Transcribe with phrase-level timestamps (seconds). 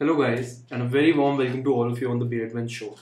[0.00, 2.66] Hello guys and a very warm welcome to all of you on the beard man
[2.74, 2.94] show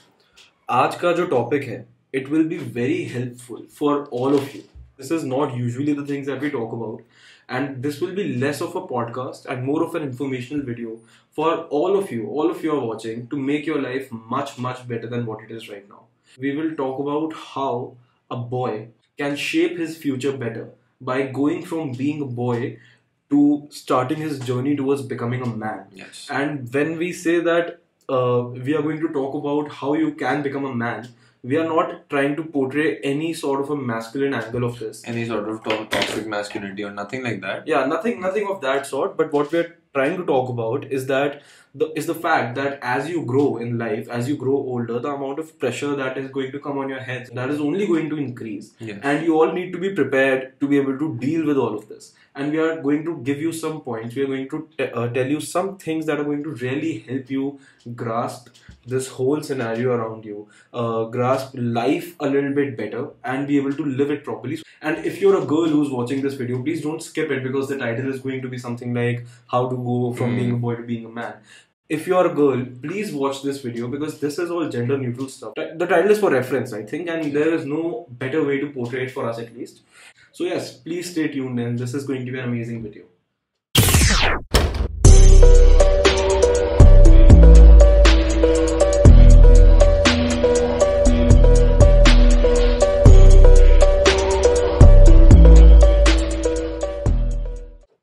[0.73, 1.77] आज का जो topic है
[2.15, 4.63] it will be very helpful for all of you
[5.01, 7.03] this is not usually the things that we talk about
[7.57, 10.95] and this will be less of a podcast and more of an informational video
[11.39, 11.51] for
[11.81, 15.11] all of you all of you are watching to make your life much much better
[15.13, 16.01] than what it is right now
[16.47, 17.69] we will talk about how
[18.31, 18.73] a boy
[19.23, 20.67] can shape his future better
[21.13, 22.59] by going from being a boy
[23.31, 25.87] to starting his journey towards becoming a man.
[25.93, 26.29] Yes.
[26.31, 30.43] And when we say that uh, we are going to talk about how you can
[30.43, 31.09] become a man,
[31.43, 35.03] we are not trying to portray any sort of a masculine angle of this.
[35.07, 37.67] Any sort of to- toxic masculinity or nothing like that.
[37.67, 39.17] Yeah, nothing, nothing of that sort.
[39.17, 41.43] But what we're trying to talk about is that
[41.81, 45.11] the is the fact that as you grow in life, as you grow older, the
[45.13, 48.09] amount of pressure that is going to come on your head that is only going
[48.15, 48.71] to increase.
[48.91, 49.01] Yes.
[49.03, 51.89] And you all need to be prepared to be able to deal with all of
[51.89, 52.13] this.
[52.35, 54.15] And we are going to give you some points.
[54.15, 56.99] We are going to t- uh, tell you some things that are going to really
[57.11, 57.59] help you
[57.95, 58.49] grasp
[58.87, 63.73] this whole scenario around you, uh, grasp life a little bit better, and be able
[63.73, 64.59] to live it properly.
[64.83, 67.79] And if you're a girl who's watching this video, please don't skip it because the
[67.79, 70.37] title is going to be something like how to go from Mm.
[70.43, 71.35] being a boy to being a man.
[71.89, 75.55] If you're a girl, please watch this video because this is all gender neutral stuff.
[75.55, 79.05] The title is for reference, I think, and there is no better way to portray
[79.05, 79.83] it for us at least.
[80.33, 83.05] So, yes, please stay tuned and This is going to be an amazing video.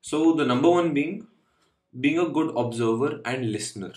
[0.00, 1.26] So the number one being
[1.94, 3.90] being a good observer and listener.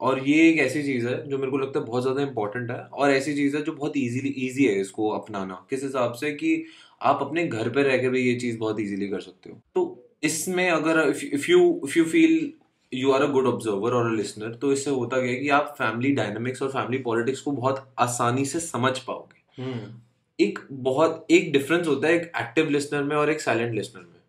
[0.00, 2.78] और ये एक ऐसी चीज़ है जो मेरे को लगता है बहुत ज़्यादा इंपॉर्टेंट है
[2.78, 6.64] और ऐसी चीज़ है जो बहुत इजीली ईजी है इसको अपनाना। किस हिसाब से कि
[7.02, 10.02] आप अपने घर पर रह के भी ये चीज़ बहुत इजीली कर सकते हो। तो
[10.22, 12.52] इसमें अगर if you if you feel
[12.92, 15.74] you are a good observer और अ लिसनर तो इससे होता क्या है कि आप
[15.78, 19.64] फैमिली डायनामिक्स और फैमिली पॉलिटिक्स को बहुत आसानी से समझ पाओगे।
[20.38, 24.20] एक बहुत एक डिफरेंस होता है एक एक्टिव लिसनर में और एक साइलेंट लिसनर में।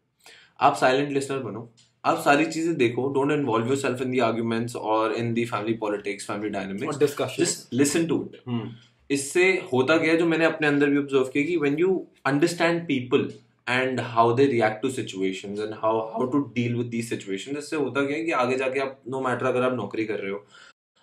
[0.59, 1.69] आप साइलेंट लिसनर बनो।
[2.07, 6.28] आप सारी चीज़ें देखो don't involve yourself in the arguments और in the family politics
[6.28, 8.69] family dynamics just listen to it.
[9.09, 13.29] इससे होता गया जो मैंने अपने अंदर भी ऑब्ज़र्व किया कि when you understand people
[13.69, 17.75] and how they react to situations and how how to deal with these situations इससे
[17.75, 20.46] होता क्या है कि आगे जाके आप नो मैटर अगर आप नौकरी कर रहे हो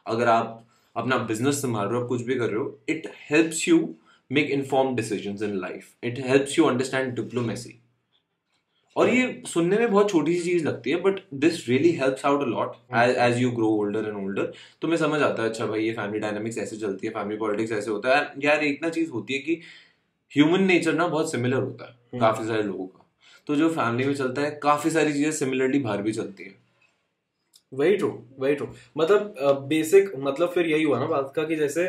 [0.07, 0.65] अगर आप
[0.97, 3.79] अपना बिज़नेस संभाल रहे हो कुछ भी कर रहे हो it helps you
[4.31, 7.79] make inform decisions in life it helps you understand diplomacy
[8.97, 12.43] और ये सुनने में बहुत छोटी सी चीज़ लगती है but this really helps out
[12.43, 15.83] a lot as you grow older and older तो मैं समझ आता है अच्छा भाई
[15.83, 19.11] ये फैमिली डायनामिक्स ऐसे चलती है फैमिली पॉलिटिक्स ऐसे होता है। यार एक ना चीज़
[19.11, 19.61] होती है कि
[20.33, 23.05] ह्यूमन नेचर ना बहुत सिमिलर होता है हम्म। काफ़ी सारे लोगों का।
[23.47, 26.55] तो जो फैमिली में चलता है काफ़ी सारी चीज़ें सिमिलरली बाहर भी चलती है।
[27.73, 28.67] वही ट्रू वही ट्रू
[28.97, 29.37] मतलब
[29.69, 31.85] बेसिक मतलब फिर यही हुआ ना बात का कि जैसे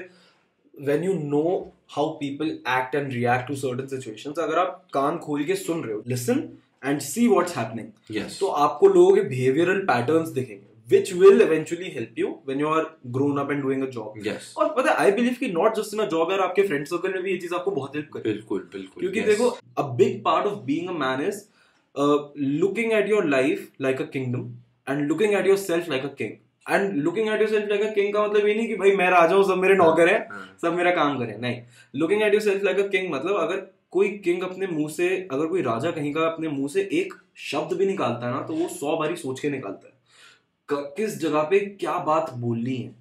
[0.74, 1.44] when you know
[1.90, 5.94] how people act and react to certain situation अगर आप कान खोल के सुन रहे
[5.94, 6.40] हो listen
[6.86, 12.20] and see what's happening तो आपको लोगों के बिहेवियरल पैटर्न्स दिखेंगे which will eventually help
[12.20, 15.12] you when you are grown up and doing a job yes और पता है आई
[15.12, 17.56] बिलीव कि not just in a job यार आपके फ्रेंड सर्कल में भी ये चीज़
[17.56, 19.28] आपको बहुत हेल्प करेगी। बिल्कुल बिल्कुल क्योंकि yes.
[19.28, 21.44] देखो a big part of being a man is
[22.60, 24.50] looking at your life like a kingdom
[24.90, 26.32] and looking at yourself like a king
[26.66, 29.36] and looking at yourself like a king का मतलब ये नहीं कि भाई मैं राजा
[29.36, 31.62] हूँ सब मेरे नौकर हैं हाँ, सब मेरा काम करें नहीं.
[31.94, 35.62] Looking at yourself like a king मतलब अगर कोई किंग अपने मुँह से अगर कोई
[35.62, 38.98] राजा कहीं का अपने मुँह से एक शब्द भी निकालता है ना तो वो सौ
[38.98, 39.94] बारी सोच के निकालता है।
[40.98, 42.94] किस जगह पे क्या बात बोलनी है?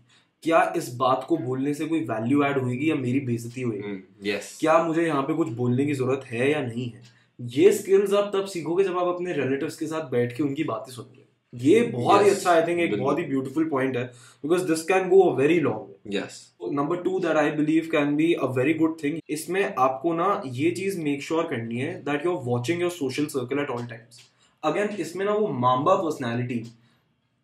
[0.43, 4.01] क्या इस बात को बोलने से कोई वैल्यू ऐड होगी या मेरी बेइज्जती होगी हम्म,
[4.29, 4.53] yes.
[4.61, 7.03] क्या मुझे यहाँ पे कुछ बोलने की ज़रूरत है या नहीं है?
[7.41, 10.93] ये स्किल्स आप तब सीखोगे जब आप अपने रिलेटिव्स के साथ बैठ के उनकी बातें
[10.93, 11.23] सुनोगे।
[11.53, 14.05] ये बहुत ही Yes, अच्छा आई थिंक एक बहुत ही ब्यूटीफुल पॉइंट है
[14.45, 16.39] because this can go a very long yes.
[16.73, 20.71] Number two that I believe can be a very good thing इसमें आपको ना ये
[20.71, 24.21] चीज़ मेक श्योर करनी है that you are watching your social circle at all times
[24.65, 26.73] again इसमें ना वो mamba personality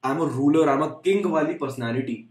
[0.04, 2.24] I am a ruler I am a king वाली पर्सनैलिटी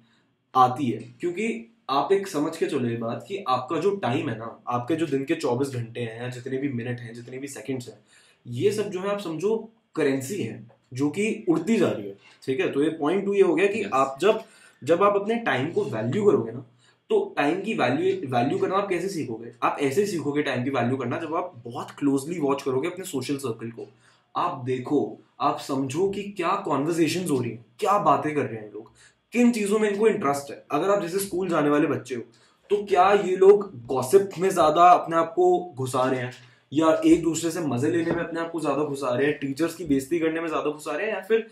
[0.56, 4.38] आती है। क्योंकि आप एक समझ के चलो ये बात कि आपका जो टाइम है
[4.38, 7.48] ना आपके जो दिन के 24 घंटे हैं या जितने भी मिनट हैं जितने भी
[7.48, 8.00] सेकंड्स हैं
[8.48, 12.60] ये सब जो है आप समझो करेंसी है जो कि उड़ती जा रही है। ठीक
[12.60, 12.72] है?
[12.72, 13.94] तो ये पॉइंट टू ये हो गया कि Yes.
[13.94, 14.44] आप जब
[14.84, 16.66] जब आप अपने टाइम को वैल्यू करोगे ना
[17.10, 19.52] तो टाइम की वैल्यू वैल्यू करना आप कैसे सीखोगे?
[19.64, 23.38] आप ऐसे सीखोगे टाइम की वैल्यू करना जब आप बहुत क्लोजली वॉच करोगे अपने सोशल
[23.38, 23.88] सर्कल को।
[24.36, 28.72] आप देखो, आप समझो कि क्या कॉन्वर्जेशन हो रही है, क्या बातें कर रहे हैं
[28.74, 28.92] लोग,
[29.34, 32.22] किन चीज़ों में इनको इंटरेस्ट है। अगर आप जैसे स्कूल जाने वाले बच्चे हो
[32.70, 36.32] तो क्या ये लोग गॉसिप में ज़्यादा अपने आप को घुसा रहे हैं?
[36.72, 39.38] या एक दूसरे से मज़े लेने में अपने आप को ज़्यादा घुसा रहे हैं?
[39.40, 41.14] टीचर्स की बेइज्जती करने में ज़्यादा घुसा रहे हैं?
[41.14, 41.48] या फिर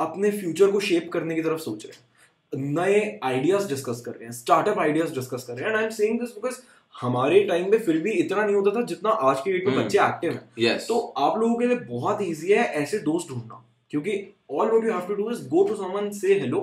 [0.00, 2.04] अपने फ्यूचर को शेप करने की तरफ़ सोच रहे हैं?
[2.56, 5.90] नए आइडियाज़ डिस्कस कर रहे हैं स्टार्टअप आइडियाज़ डिस्कस कर रहे हैं and I am
[5.90, 6.56] saying this because
[6.94, 9.98] हमारे टाइम पे फिर भी इतना नहीं होता था जितना आज के डेट में। बच्चे
[9.98, 14.16] एक्टिव हैं यस तो आप लोगों के लिए बहुत इजी है ऐसे दोस्त ढूंढना क्योंकि
[14.50, 16.60] all what you have to do is go to someone से हेलो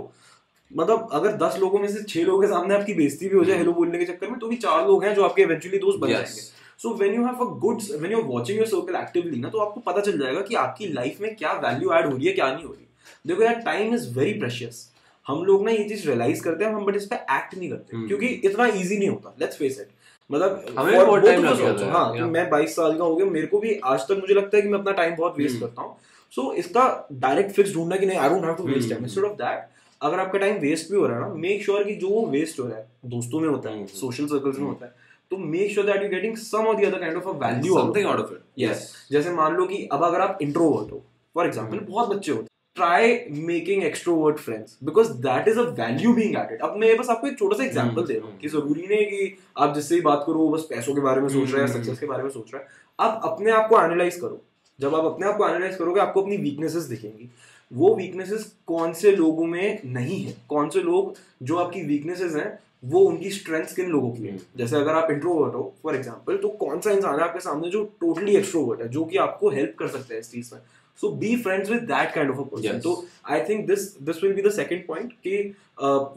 [0.71, 3.57] मतलब अगर दस लोगों में से छह लोगों के सामने आपकी बेइज्जती भी हो जाए।
[3.57, 6.07] हेलो बोलने के चक्कर में तो भी चार लोग हैं जो आपके इवेंचुअली दोस्त बन
[6.07, 6.18] Yes.
[6.18, 6.42] जाएँगे
[6.80, 9.59] so when you have a good when you watching watching your circle actively ना तो
[9.59, 12.51] आपको पता चल जाएगा कि आपकी लाइफ में क्या वैल्यू ऐड हो रही है क्या
[12.51, 12.85] नहीं हो रही
[13.27, 14.88] देखो यार टाइम इज़ वेरी प्रेशियस
[15.30, 17.96] हम लोग ना ये चीज़ रियलाइज़ करते हैं हम बट इस पे एक्ट नहीं करते
[17.96, 19.88] हम्म। क्योंकि इतना इजी नहीं होता लेट्स फेस इट
[20.30, 22.14] मतलब हमें बहुत us लग हाँ.
[22.14, 24.62] कि मैं 22 साल का हो गया मेरे को भी आज तक मुझे लगता है
[24.64, 25.96] कि मैं अपना टाइम बहुत वेस्ट हम्म। करता हूँ
[26.34, 26.84] सो इसका
[27.20, 29.06] डायरेक्ट फिक्स ढूंढना कि नहीं I don't have to waste time hmm.
[29.06, 29.68] Instead of that
[30.02, 32.60] अगर आपका टाइम वेस्ट भी हो रहा है ना मेक श्योर कि जो वो वेस्ट
[32.60, 34.94] हो रहा है दोस्तों में होता है हम्म। सोशल सर्कल्स में होता है
[35.31, 38.08] तो make sure that you getting some और the other kind of a value something
[38.08, 41.04] out of it yes जैसे मान लो कि अब अगर आप इंट्रोवर्ट हो
[41.36, 42.48] फॉर एग्ज़ाम्पल हम्म। बहुत बच्चे होते
[42.80, 43.14] try
[43.48, 47.38] making extrovert friends because that is a value being added अब मैं बस आपको एक
[47.40, 50.02] छोटा सा एग्जांपल हम्म, दे रहा हूँ। कि ज़रूरी नहीं है कि आप जिससे ही
[50.02, 52.30] बात करो वो बस पैसों के बारे में सोच रहा है सक्सेस के बारे में
[52.30, 52.68] सोच रहा है।
[53.00, 54.42] आप अपने आप को एनालाइज करो।
[54.80, 57.30] जब आप अपने आप को एनालाइज करोगे आपको अपनी वीकनेसेस दिखेंगी।
[57.72, 60.36] वो वीकनेसेस कौन से लोगों में नहीं है?
[60.50, 64.31] कौन से लोग जो आपकी वीकनेसेस हैं वो उनकी स्ट्रेंथ्स किन लोगों की है?
[64.31, 67.70] हम्म। जैसे अगर आप इंट्रोवर्ट हो फॉर एग्जांपल तो कौन सा इंसान है आपके सामने
[67.70, 70.62] जो टोटली एक्सट्रोवर्ट है जो कि आपको हेल्प कर सकता है इस चीज़ में?
[71.01, 72.94] So be friends with that kind of a person तो
[73.30, 75.36] I think this this will be the second point कि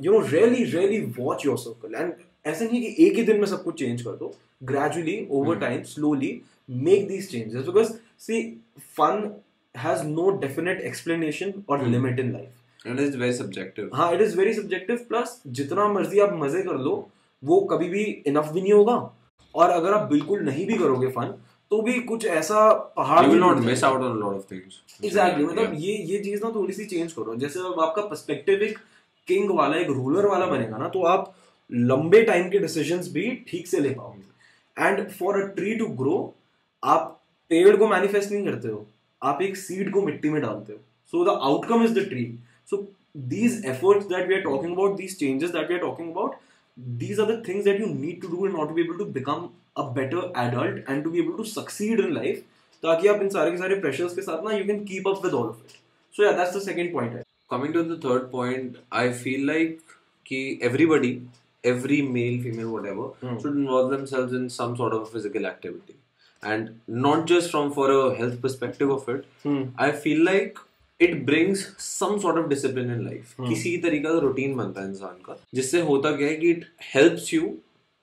[0.07, 2.13] you know really really watch your circle and
[2.47, 4.35] ऐसा नहीं कि एक ही दिन में सब कुछ चेंज कर दो।
[4.65, 5.57] Gradually over.
[5.59, 8.43] Time slowly make these changes because see
[8.99, 9.31] fun
[9.75, 11.87] has no definite explanation और.
[11.89, 16.21] Limit in life it is very subjective हाँ it is very subjective plus जितना मर्ज़ी
[16.21, 16.97] आप मज़े कर लो
[17.43, 18.95] वो कभी भी इनफ भी नहीं होगा।
[19.55, 21.35] और अगर आप बिल्कुल नहीं भी करोगे फन
[21.73, 25.75] तो भी कुछ ऐसा पहाड़ you not miss out on lot of things exactly मतलब
[25.81, 28.79] ये ये चीज़ ना थोड़ी सी चेंज करो। जैसे अब आपका पर्सपेक्टिव एक
[29.29, 31.35] किंग वाला एक रूलर वाला बनेगा ना तो आप
[31.71, 36.19] लंबे टाइम के डिसीजंस भी ठीक से ले पाओगे। And for a tree to grow
[36.83, 37.21] आप
[37.51, 38.87] पेड़ को मैनिफेस्ट नहीं करते हो।
[39.23, 40.79] आप एक सीड को मिट्टी में डालते हो।
[41.13, 42.27] So the outcome is the tree
[42.71, 42.85] so
[43.33, 46.37] these efforts that we are talking about these changes that we are talking about
[47.01, 49.09] these are the things that you need to do in order to be able to
[49.17, 49.43] become
[49.77, 52.43] a better adult and to be able to succeed in life
[52.83, 55.35] ताकि आप इन सारे के सारे pressures के साथ ना you can keep up with
[55.35, 55.77] all of it
[56.15, 59.79] so that's the second point है। Coming to the third point I feel like
[60.27, 61.19] कि everybody
[61.65, 65.99] every male female what should involve themselves in some sort of physical activity
[66.43, 69.25] and not just from for a health perspective of it
[69.81, 70.59] I feel like
[71.01, 75.23] it brings some sort of discipline in life किसी तरीका का routine बनता है इंसान
[75.27, 77.55] का जिससे होता क्या है कि it helps you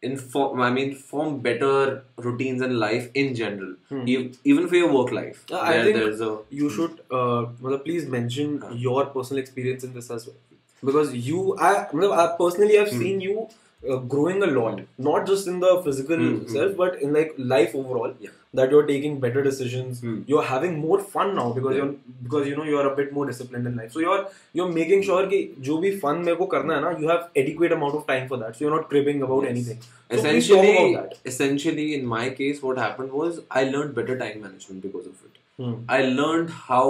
[0.02, 4.04] inform i mean form better routines in life in general hmm.
[4.08, 6.76] even for your work life uh, i think a, you hmm.
[6.76, 8.70] should uh, please mention uh.
[8.72, 10.38] your personal experience in this as well
[10.84, 11.86] because you i,
[12.24, 13.00] I personally have hmm.
[13.00, 13.50] seen you
[13.91, 16.53] uh, growing a lot not just in the physical Hmm, hmm.
[16.57, 18.31] self but in like life overall Yeah.
[18.59, 20.15] that you're taking better decisions Hmm.
[20.33, 21.83] you're having more fun now because Yeah.
[21.85, 21.95] you're
[22.29, 24.21] because you know you're a bit more disciplined in life so you're
[24.61, 27.77] you're making sure कि जो भी fun मेरे को करना है ना you have adequate
[27.79, 29.53] amount of time for that so you're not cribbing about Yes.
[29.57, 33.65] anything so please talk essentially about that essentially in my case what happened was i
[33.75, 35.75] learned better time management because of it Hmm.
[35.97, 36.87] i learned how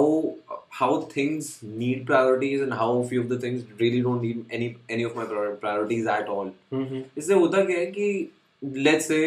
[0.78, 5.02] how things need priorities and how few of the things really don't need any any
[5.02, 5.24] of my
[5.64, 7.02] priorities at all Hmm, hmm.
[7.18, 8.30] इससे होता क्या है कि
[8.62, 9.18] let's say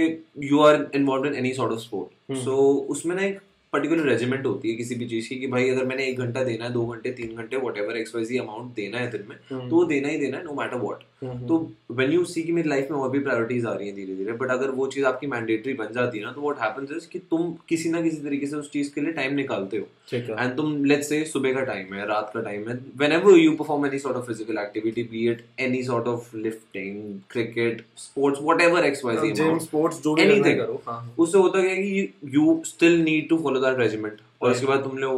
[0.44, 2.44] you are involve in any sort of sport Hmm.
[2.44, 2.56] So
[2.90, 3.40] उसमें ना एक
[3.74, 6.66] particular regiment होती है किसी भी चीज़ की कि भाई अगर मैंने एक घंटा देना
[6.66, 9.70] है दो घंटे तीन घंटे वट एवर एक्सवाइजी अमाउंट देना है दिन में Hmm.
[9.70, 11.04] तो वो देना ही देना है नो मैटर वॉट.
[11.48, 11.58] तो
[11.92, 14.32] वेन यू सी कि मेरी लाइफ में और भी प्रायोरिटीज आ रही हैं धीरे धीरे
[14.34, 17.20] बट अगर वो चीज़ आपकी मैंडेटरी बन जाती है ना तो व्हाट हैपेंस इज़ कि
[17.32, 20.74] तुम किसी ना किसी तरीके से उस चीज़ के लिए टाइम निकालते हो एंड तुम
[20.86, 24.20] लेट्स से सुबह का टाइम है रात का टाइम है whenever you perform any sort
[24.22, 27.00] of physical activity be it any sort of lifting
[27.36, 31.00] cricket sports whatever xyz gym amount, sports जो है हाँ.
[31.18, 35.12] उससे होता है कि you still need to follow ज़्यादा रेजिमेंट और उसके बाद तुमने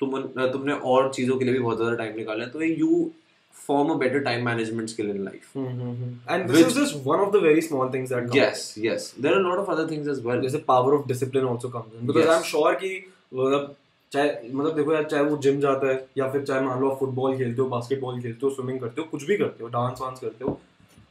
[0.00, 3.10] तुम तुमने और चीज़ों के लिए भी बहुत ज़्यादा टाइम निकाला तो you
[3.54, 7.42] form a better time management skill in life and this is just one of the
[7.42, 10.58] very small things that yes yes there are lot of other things as well जैसे
[10.68, 12.94] power of discipline also comes in because I am sure कि
[13.34, 13.74] मतलब
[14.12, 17.36] चाहे मतलब देखो यार चाहे वो gym जाता है या फिर चाहे मान लो फुटबॉल
[17.38, 20.44] खेलते हो बास्केटबॉल खेलते हो स्विमिंग करते हो कुछ भी करते हो डांस वांस करते
[20.44, 20.58] हो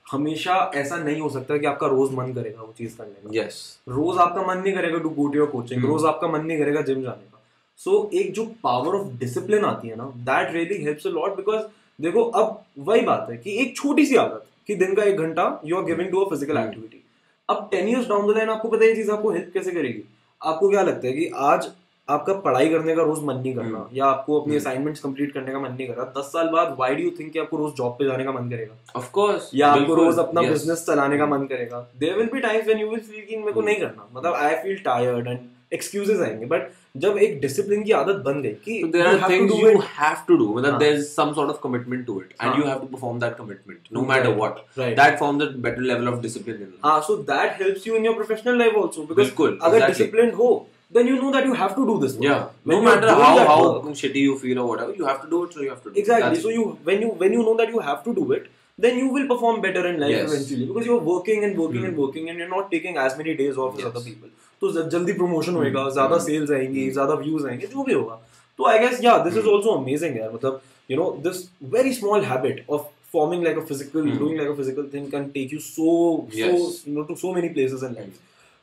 [0.08, 3.56] हमेशा ऐसा नहीं हो सकता कि आपका रोज मन करेगा वो चीज़ करने का। Yes.
[3.90, 5.92] रोज आपका मन नहीं करेगा to go to your coaching Hmm.
[5.92, 7.42] रोज आपका मन नहीं करेगा जिम जाने का।
[7.80, 11.64] सो एक जो पावर ऑफ़ डिसिप्लिन आती है ना that really helps a lot because
[12.00, 15.62] देखो अब वही बात है कि एक छोटी सी आदत कि दिन का एक घंटा
[15.66, 16.58] you are giving to a physical.
[16.58, 17.04] Activity
[17.50, 20.04] अब ten years down the line आपको पता है ये चीज़ आपको हेल्प कैसे करेगी?
[20.42, 21.70] आपको क्या लगता है कि आज
[22.10, 25.60] आपका पढ़ाई करने का रोज मन नहीं करना या आपको अपनी असाइनमेंट्स कंप्लीट करने का
[25.60, 28.32] मन नहीं करा दस साल बाद वाई डू थिंक आपको रोज जॉब पे जाने का
[28.32, 28.76] मन करेगा?
[28.96, 31.80] ऑफ़ या आपको रोज अपना बिज़नेस चलाने का मन करेगा?
[32.00, 35.40] There will be times when you मेरे को नहीं करना मतलब I feel tired and
[35.74, 39.80] excuses आएँगे बट जब एक डिसिप्लिन की आदत बन गई कि there are things you
[39.88, 42.80] have to do मतलब there is some sort of commitment to it and you have
[42.80, 47.00] to perform that commitment no matter what that forms a better level of discipline हाँ
[47.02, 51.17] so that helps you in your professional life also because अगर discipline हो then you
[51.23, 52.25] know that you have to do this work.
[52.29, 52.47] Yeah.
[52.71, 54.95] When no you are matter doing how that how work- shitty you feel or whatever,
[55.03, 55.53] you have to do it.
[55.59, 56.35] So you have to do exactly it.
[56.35, 58.49] That's so you when you when you know that you have to do it
[58.85, 60.27] then you will perform better in life Yes.
[60.33, 61.89] eventually because you're working and working Hmm.
[61.89, 63.89] and working and you're not taking as many days off as Yes.
[63.91, 64.31] other people
[64.63, 65.93] तो ज- जल्दी promotion होएगा Hmm.
[65.99, 66.25] ज्यादा Hmm.
[66.29, 66.95] Sales आएंगी Hmm.
[66.95, 68.19] ज्यादा views आएंगे जो भी होगा
[68.59, 69.55] तो आई गेस या this is Hmm.
[69.55, 70.61] Also amazing यार मतलब
[70.91, 71.43] you know this
[71.77, 74.19] very small habit of forming like a physical Hmm.
[74.19, 75.87] doing like a physical thing can take you so
[76.35, 76.75] so Yes.
[76.89, 78.19] you know to so many places in life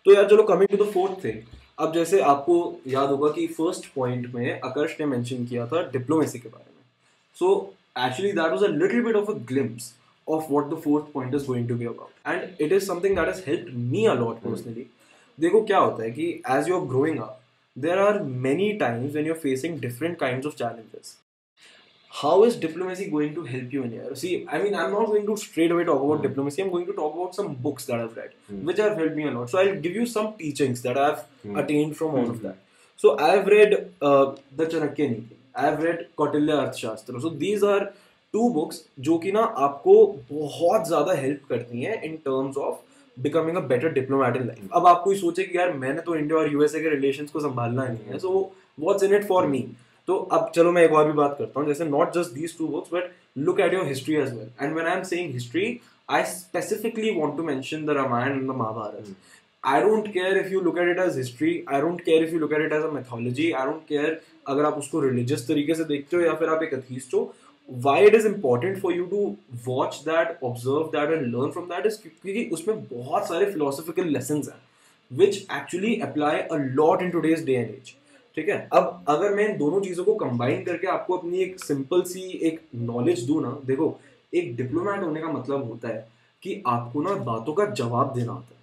[0.05, 1.41] तो यार चलो coming to the fourth thing
[1.78, 2.54] अब जैसे आपको
[2.86, 6.82] याद होगा कि first point में आकर्ष ने मैंशन किया था डिप्लोमेसी के बारे में।
[7.36, 7.54] So
[7.98, 9.92] actually that was a little bit of a glimpse
[10.26, 13.28] of what the fourth point is going to be about and it is something that
[13.28, 14.86] has help me a lot personally
[15.38, 17.40] देखो क्या होता है कि as you are growing up
[17.76, 21.16] there are many times when you are facing different kind of challenges
[22.20, 25.26] how is diplomacy going to help you in here see i mean i'm not going
[25.30, 26.26] to straight away talk about Hmm.
[26.28, 28.58] diplomacy i'm going to talk about some books that i've read Hmm.
[28.70, 31.56] which have helped me a lot so i'll give you some teachings that i've Hmm.
[31.62, 32.46] attained from all of Hmm.
[32.46, 32.56] that
[33.04, 33.76] so i've read
[34.08, 34.24] uh,
[34.60, 37.82] the chanakya niti i've read kautilya arthashastra so these are
[38.34, 39.94] two books जो कि ना आपको
[40.32, 42.76] बहुत ज़्यादा help करती हैं in terms of
[43.16, 46.38] becoming a better diplomat in life अब आप कोई सोचे कि यार मैंने तो इंडिया
[46.38, 48.30] और यूएसए के रिलेशंस को संभालना नहीं है so
[48.80, 49.64] what's in it for me
[50.08, 52.68] तो अब चलो मैं एक और भी बात करता हूँ, जैसे not just these two
[52.68, 55.78] books but look at your history as well and when I am saying history
[56.08, 59.14] I specifically want to mention the Ramayana and the Mahabharata
[59.64, 62.38] I don't care if you look at it as history I don't care if you
[62.38, 65.84] look at it as a mythology I don't care अगर आप उसको religious तरीके से
[65.84, 67.22] देखते हो या फिर आप एक अथीस्ट हो
[67.68, 69.24] why it is important for you to
[69.66, 74.42] watch that observe that and learn from that is क्योंकि उसमें बहुत सारे फिलोसफिकल लेसन
[74.48, 74.60] हैं
[75.10, 77.94] which actually apply a lot in today's day and as
[78.36, 78.68] ठीक है?
[78.72, 82.60] अब अगर मैं इन दोनों चीज़ों को कंबाइन करके आपको अपनी एक सिंपल सी एक
[82.74, 83.98] नॉलेज दूँ ना, देखो,
[84.32, 86.08] एक डिप्लोमेट होने का मतलब होता है
[86.42, 88.60] कि आपको ना बातों का जवाब देना आता है।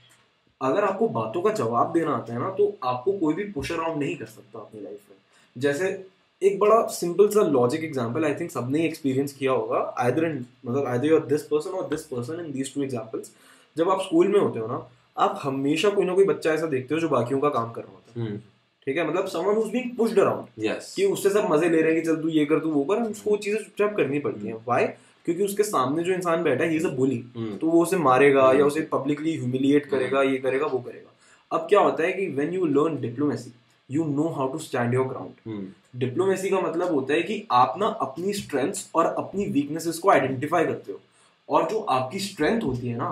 [0.61, 3.99] अगर आपको बातों का जवाब देना आता है ना तो आपको कोई भी पुश अराउंड
[3.99, 5.17] नहीं कर सकता अपनी लाइफ में।
[5.55, 5.88] जैसे
[6.41, 10.85] एक बड़ा सिंपल सा लॉजिक एग्जांपल आई थिंक सबने एक्सपीरियंस किया होगा आइदर इन मतलब
[10.85, 13.31] आइदर योर दिस पर्सन और this person in these two examples
[13.77, 16.95] जब आप स्कूल में होते हो ना, आप हमेशा कोई ना कोई बच्चा ऐसा देखते
[16.95, 18.39] हो जो बाकियों का काम कर रहा होता है। Hmm.
[18.89, 19.08] ठीक है?
[19.08, 20.93] मतलब someone who's being pushed around Yes.
[20.93, 23.01] कि उससे सब मज़े ले रहे हैं कि चल तू ये कर तू वो कर
[23.01, 24.86] उसको वो चीज़ें चुपचाप करनी पड़ती हैं। व्हाई
[25.25, 27.17] क्योंकि उसके सामने जो इंसान बैठा है ही इज़ अ बुली.
[27.62, 31.67] तो वो उसे मारेगा हम्म। या उसे पब्लिकली ह्यूमिलिएट करेगा ये करेगा वो करेगा। अब
[31.69, 33.51] क्या होता है कि when you learn diplomacy
[33.89, 35.67] you know how to stand your ground.
[35.96, 40.65] Diplomacy का मतलब होता है कि आप ना अपनी स्ट्रेंथ्स और अपनी वीकनेसेस को आइडेंटिफाई
[40.65, 41.00] करते हो।
[41.50, 43.12] और जो आपकी स्ट्रेंथ होती है ना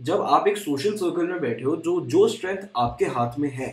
[0.00, 3.70] जब आप एक सोशल सर्कल में बैठे हो जो जो स्ट्रेंथ आपके हाथ में है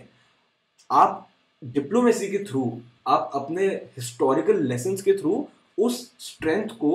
[0.89, 1.28] आप
[1.61, 2.61] डिप्लोमेसी के थ्रू
[3.07, 5.47] आप अपने हिस्टोरिकल लेसन के थ्रू
[5.77, 6.91] उस स्ट्रेंथ को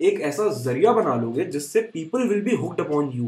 [0.00, 3.26] एक ऐसा ज़रिया बना लोगे जिससे people will be hooked upon you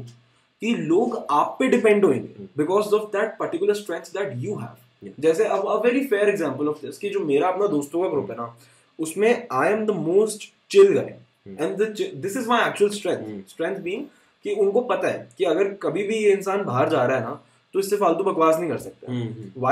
[0.62, 5.44] कि लोग आप पे डिपेंड होंगे because of that particular strength that you have जैसे
[5.46, 8.36] अब a very fair example of this कि जो मेरा अपना दोस्तों का ग्रुप है
[8.36, 8.54] ना
[8.98, 11.14] उसमें I am the most chill guy
[11.48, 11.60] Hmm.
[11.62, 11.82] And
[12.22, 13.48] this is my actual strength Hmm.
[13.50, 14.04] Strength being
[14.44, 17.40] कि उनको पता है कि अगर कभी भी ये इंसान बाहर जा रहा है ना
[17.74, 19.62] तो इससे फालतू बकवास नहीं कर सकते Hmm.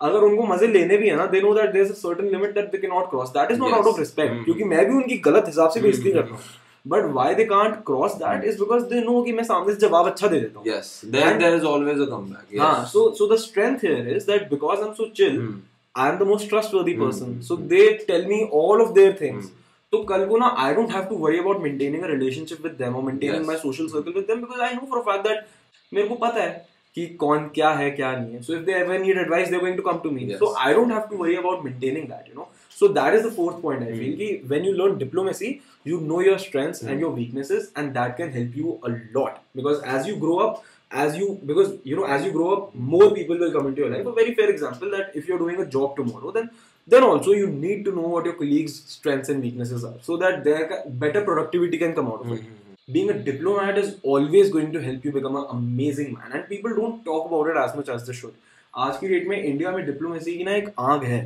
[0.00, 2.54] अगर उनको मज़े लेने भी है ना they know that there is a certain limit
[2.54, 4.44] that they can not cross that is not out of respect.
[4.44, 6.18] क्योंकि मैं भी उनकी गलत हिसाब से बेइज्जती Hmm.
[6.18, 6.38] कर हूँ
[6.86, 10.06] but why they can't cross that is because they know कि मैं सामने से जवाब
[10.06, 10.90] अच्छा दे देता हूँ Yes.
[11.14, 12.46] There, And- there is always a comeback.
[12.50, 12.60] Yes.
[12.62, 15.54] हाँ so so the strength here is that because I'm so chill Hmm.
[15.94, 17.06] I am the most trustworthy Hmm.
[17.06, 19.60] person so they tell me all of their things Hmm.
[19.92, 22.94] तो कल को ना I don't have to worry about maintaining a relationship with them
[22.96, 25.44] और maintaining my social circle with them because I know for a fact that
[25.92, 26.48] मेरे को पता है
[26.95, 29.75] कि कौन क्या है क्या नहीं है so if they ever need advice they going
[29.77, 30.39] to come to me Yes.
[30.39, 32.47] So I don't have to worry about maintaining that you know
[32.79, 34.17] so that is the fourth point i feel Hmm.
[34.19, 35.47] कि when you learn diplomacy
[35.91, 36.91] you know your strengths Hmm.
[36.93, 40.61] and your weaknesses and that can help you a lot because as you grow up
[41.03, 43.89] as you because you know as you grow up more people will come into your
[43.95, 46.47] life a very fair example that if you're doing a job tomorrow then
[46.87, 50.41] then also you need to know what your colleagues strengths and weaknesses are so that
[50.49, 52.39] there ca- better productivity can come out of Hmm.
[52.39, 52.62] it Hmm.
[52.88, 56.74] Being a diplomat is always going to help you become an amazing man and people
[56.74, 58.34] don't talk about it as much as they should
[58.74, 61.18] आज की date में India में diplomacy की ना एक आग है.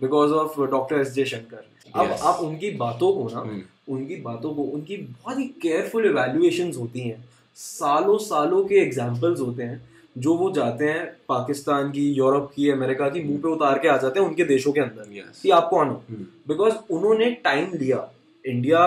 [0.00, 1.64] Because of doctor S जय शंकर
[1.94, 2.20] अब Yes.
[2.22, 3.60] आप उनकी बातों को ना Hmm.
[3.94, 7.24] उनकी बातों को उनकी बहुत ही केयरफुल इवेल्युएशन होती हैं
[7.56, 9.80] सालों सालों के एग्जाम्पल्स होते हैं
[10.16, 13.96] जो वो जाते हैं पाकिस्तान की यूरोप की अमेरिका की मुँह पे उतार के आ
[14.04, 15.40] जाते हैं उनके देशों के अंदर Yes.
[15.42, 16.24] कि आपको आना Hmm.
[16.48, 18.08] बिकॉज़ उन्होंने टाइम लिया
[18.44, 18.86] इंडिया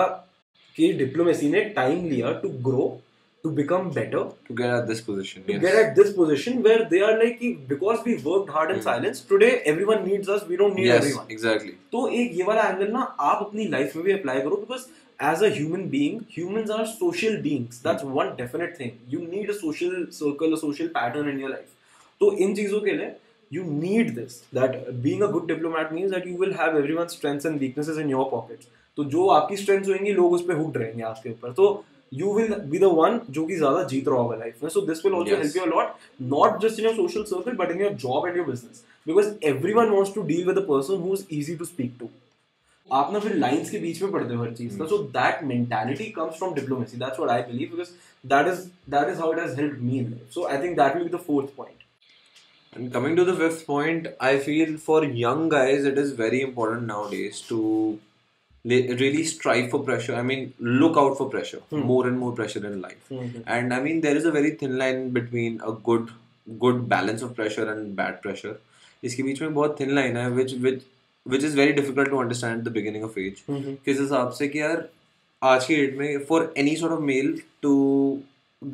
[0.76, 2.86] कि डिप्लोमेसी ने टाइम लिया to grow
[3.44, 7.00] to become better to get at this position to get at this position where they
[7.06, 10.86] are like because we worked hard in silence today everyone needs us we don't need
[10.86, 14.40] everyone yes exactly तो एक ये वाला angle ना आप अपनी life में भी apply
[14.40, 14.86] करो because
[15.24, 19.54] as a human being humans are social beings that's one definite thing you need a
[19.60, 23.14] social circle a social pattern in your life तो इन चीज़ों के लिए
[23.50, 24.42] You need this.
[24.52, 28.08] That being a good diplomat means that you will have everyone's strengths and weaknesses in
[28.08, 28.66] your pockets.
[28.96, 32.54] तो जो आपकी strength होंगी लोग उस पर हुक्ड रहेंगे आपके ऊपर। तो you will
[32.70, 35.36] be the one जो कि ज़्यादा जीत रहा होगा लाइफ में। So this will also
[35.36, 35.94] help you a lot
[36.34, 39.72] not just in your social circle but in your job and your business because every
[39.74, 42.08] one wants to deal with person who is easy to speak to
[42.88, 46.04] आप ना फिर lines के बीच में पढ़ते हो हर चीज़ का। So that mentality
[46.18, 47.90] comes from diplomacy that's what I believe because
[48.34, 48.60] that is
[48.90, 51.20] that is how it has help me in so I think that will be the
[51.26, 51.74] fourth point
[52.72, 56.82] And coming to the fifth point, I feel for young guys it is very important
[56.88, 57.60] nowadays to
[58.65, 60.15] really strive for pressure.
[60.15, 63.11] I mean, look out for pressure, more and more pressure in life.
[63.47, 66.09] And I mean, there is a very thin line between a good
[66.59, 68.55] good balance of pressure and bad pressure.
[69.03, 70.81] इसके बीच में बहुत thin line है which which
[71.33, 73.43] which is very difficult to understand at the beginning of age.
[73.85, 74.87] किस हिसाब से कि यार
[75.43, 77.31] आज की डेट में for any sort of male
[77.65, 77.75] to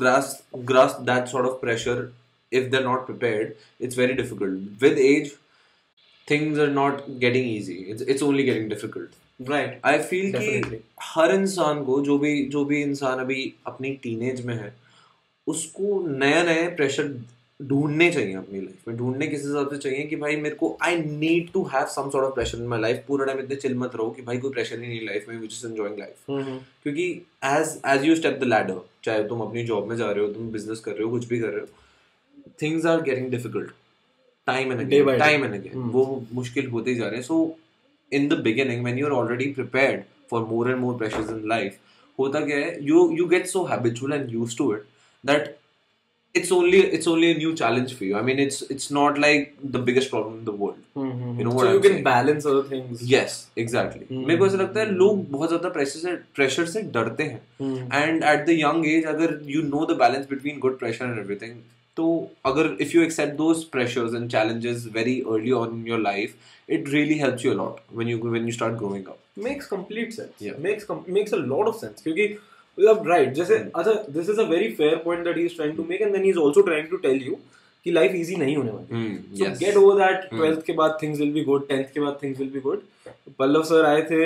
[0.03, 2.11] grasp grasp that sort of pressure
[2.51, 4.59] if they're not prepared, it's very difficult.
[4.81, 5.31] With age,
[6.27, 7.79] things are not getting easy.
[7.93, 9.15] It's it's only getting difficult.
[9.48, 14.46] Right I feel कि हर इंसान को जो भी जो भी इंसान अभी अपनी टीनेज
[14.46, 14.74] में है
[15.46, 17.14] उसको नया नया प्रेशर
[17.62, 20.96] ढूँढने चाहिए अपनी लाइफ में। ढूँढने किस हिसाब से चाहिए कि भाई मेरे को I
[20.96, 23.96] need to have some sort of pressure in my life पूरा टाइम इतने चिल मत
[23.96, 26.14] रहो कि भाई कोई प्रेशर ही नहीं लाइफ में विच इज़ एंजॉइंग लाइफ
[26.82, 30.32] क्योंकि as as you step the ladder चाहे तुम अपनी जॉब में जा रहे हो
[30.32, 31.66] तुम बिज़नेस कर रहे हो कुछ भी कर रहे हो
[32.62, 33.70] things are getting difficult
[34.46, 35.18] time and.
[35.18, 35.72] Time and again.
[35.72, 37.56] वो मुश्किल होते ही जा रहे हैं। सो
[38.11, 40.01] In the beginning when you are already prepared
[40.31, 41.77] for more and more pressures in life
[42.19, 44.83] होता क्या है you you get so habitual and used to it
[45.23, 45.55] that
[46.35, 49.45] it's only it's only a new challenge for you i mean it's it's not like
[49.75, 52.03] the biggest problem in the world You know what so you I'm can saying?
[52.07, 54.25] balance other things yes exactly Hmm.
[54.27, 57.79] मेरे को ऐसा लगता है लोग बहुत ज्यादा pressure से pressure से डरते हैं Hmm.
[58.03, 61.55] And at the young age अगर you know the balance between good pressure and everything
[61.96, 62.04] तो
[62.46, 66.34] अगर if you accept those pressures and challenges very early on in your life
[66.68, 69.18] it really helps you a lot when you when you start growing up
[70.14, 70.56] sense Yeah.
[70.64, 72.24] makes com- makes a lot of sense क्योंकि
[72.78, 75.84] मतलब right जैसे अच्छा this is a very fair point that he is trying to
[75.90, 77.36] make and then he is also trying to tell you
[77.86, 79.00] कि life easy नहीं होने वाली
[79.62, 80.26] get over that.
[80.28, 80.40] Hmm.
[80.42, 81.64] 12th के बाद things will be good.
[81.70, 82.84] 10th के बाद things will be good.
[83.38, 84.20] Pallav sir आए थे.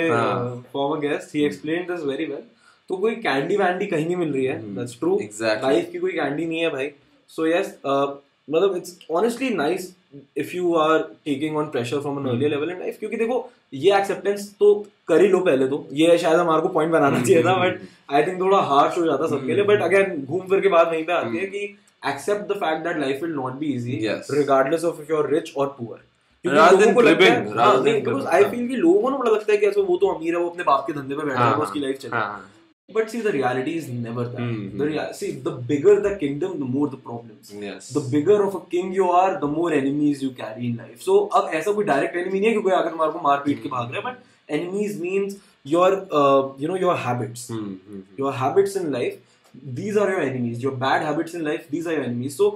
[0.73, 2.43] Former guest he explain this very well
[2.89, 4.77] तो कोई कैंडी वैंडी कहीं नहीं मिल रही है Hmm.
[4.77, 5.17] दैट्स ट्रू
[5.63, 6.89] लाइफ की कोई कैंडी नहीं है भाई
[7.35, 9.93] सो यस मतलब it's honestly nice
[10.37, 13.39] if you are taking on pressure from an earlier level in life क्योंकि देखो
[13.73, 14.73] ये एक्सेप्टेंस तो
[15.07, 18.23] कर ही लो पहले तो। ये शायद हमारे को पॉइंट बनाना चाहिए था बट आई
[18.23, 21.13] थिंक थोड़ा हार्श हो जाता सबके लिए। बट अगेन घूम फिर के बाद वहीं पे
[21.13, 21.63] आती है कि
[22.07, 24.31] accept the fact that life will not be easy Yes.
[24.39, 25.97] regardless of if you're rich or poor.
[26.45, 28.27] Rather than cribbing, rather than because cribbing.
[28.35, 30.49] I feel कि लोगों को ना बड़ा लगता है कि वो तो अमीर है वो
[30.49, 32.45] अपने बाप के धंधे पे बैठा है हाँ, उसकी लाइफ चल हाँ।
[32.94, 36.56] But see the reality is never that Hmm, the rea- see the bigger the kingdom
[36.62, 40.24] the more the problems yes the bigger of a king you are the more enemies
[40.26, 42.90] you carry in life so अब ऐसा कोई direct enemy नहीं है कि कोई आकर
[42.96, 45.38] तुम्हारे को मार पीट के भाग रहा है but enemies means
[45.74, 45.88] your
[46.20, 48.02] uh, you know your habits Hmm, hmm, hmm.
[48.24, 49.38] your habits in life
[49.80, 52.50] these are your enemies your bad habits in life these are your enemies so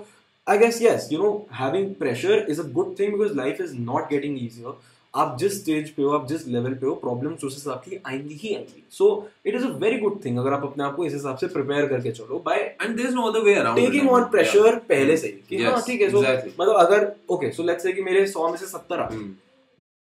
[0.47, 4.11] i guess yes you know having pressure is a good thing because life is not
[4.15, 4.75] getting easier
[5.14, 8.34] आप जिस stage पे हो आप जिस level पे हो problems उस हिसाब की आएँगी
[8.34, 9.08] ही आएँगी so
[9.46, 11.88] it is a very good thing अगर आप अपने आप को इस हिसाब से प्रिपेयर
[11.88, 15.28] करके चलो by and there's no other way around it, taking on pressure पहले से
[15.28, 16.52] ही कि हाँ ठीक है exactly.
[16.62, 19.30] मतलब अगर ओके सो लेट्स से कि मेरे 100 में से 70 आ Hmm.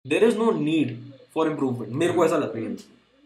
[0.05, 0.97] There is no need
[1.35, 2.77] for improvement मेरे को ऐसा लग रहा है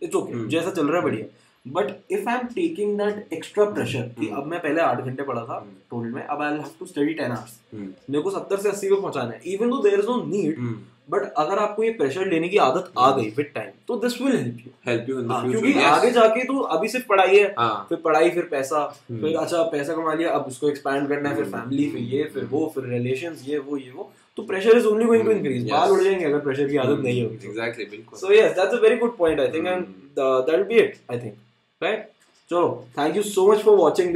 [0.03, 0.49] इट्स ओके Hmm.
[0.51, 1.27] जैसा चल रहा है बढ़िया
[1.67, 4.37] but if I am taking that extra pressure कि Hmm.
[4.37, 5.75] अब मैं पहले आठ घंटे पढ़ा था Hmm.
[5.91, 7.70] टोटल में अब I have to study ten hours Hmm.
[7.75, 10.57] मेरे को सत्तर से अस्सी पे पहुंचाना है even though there is no need.
[11.11, 14.37] But अगर आपको ये प्रेशर लेने की आदत आ गई विद टाइम तो this will
[14.37, 15.87] help you help you in the future क्योंकि yes.
[15.87, 19.21] आगे जाके तो अभी सिर्फ़ पढ़ाई है हाँ फिर पढ़ाई फिर पैसा Hmm.
[19.23, 21.55] फिर अच्छा पैसा कमा लिया अब उसको एक्सपैंड करना है फिर Hmm.
[21.55, 25.05] फैमिली फिर ये फिर वो फिर रिलेशंस ये वो ये वो तो pressure is only
[25.07, 25.31] going to.
[25.31, 28.55] Increase बाल उड़ जाएँगे अगर प्रेशर की आदत नहीं होगी तो। exactly बिल्कुल So yes,
[28.61, 29.75] that's a very good point, I think, Hmm.
[29.75, 30.97] and uh, that'll be it.
[31.17, 31.35] I think,
[31.81, 32.07] right?
[32.51, 32.63] So
[33.01, 34.15] thank you so much for watching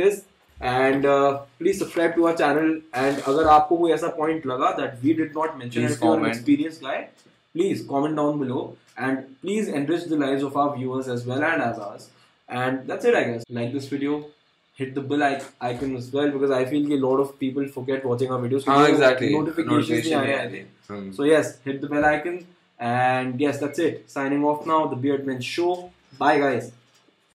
[0.64, 2.80] this, and uh, please subscribe to our channel.
[2.92, 6.14] And अगर आपको कोई ऐसा point लगा that we did not mention, Please if you're
[6.14, 6.36] an comment.
[6.36, 7.08] experienced guy,
[7.54, 11.62] please comment down below, and please enrich the lives of our viewers as well and
[11.62, 12.08] as ours.
[12.48, 13.44] And that's it, I guess.
[13.50, 14.26] Like this video,
[14.74, 18.04] hit the bell ic- icon as well because I feel a lot of people forget
[18.04, 18.64] watching our videos.
[18.64, 20.50] हाँ क्योंकि exactly Notifications नहीं आ रहे हैं.
[20.50, 21.12] नहीं Hmm.
[21.12, 22.46] So yes, hit the bell icon.
[22.78, 24.10] And yes, that's it.
[24.10, 24.86] Signing off now.
[24.86, 25.90] The Beardman Show.
[26.18, 26.72] Bye guys.